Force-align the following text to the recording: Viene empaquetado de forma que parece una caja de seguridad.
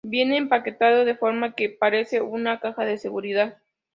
Viene 0.03 0.37
empaquetado 0.37 1.05
de 1.05 1.13
forma 1.15 1.53
que 1.53 1.69
parece 1.69 2.21
una 2.21 2.59
caja 2.59 2.85
de 2.85 2.97
seguridad. 2.97 3.59